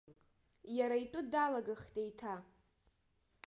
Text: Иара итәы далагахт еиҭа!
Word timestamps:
Иара 0.77 0.95
итәы 1.03 1.21
далагахт 1.31 1.93
еиҭа! 2.01 2.35